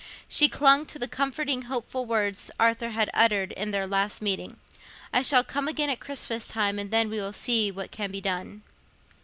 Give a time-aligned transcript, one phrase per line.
[0.27, 5.43] She clung to the comforting hopeful words Arthur had uttered in their last meeting—"I shall
[5.43, 8.63] come again at Christmas, and then we will see what can be done."